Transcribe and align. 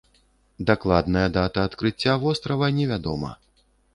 Дакладная 0.69 1.25
дата 1.35 1.59
адкрыцця 1.69 2.17
вострава 2.25 2.71
не 2.81 2.85
вядома. 2.93 3.31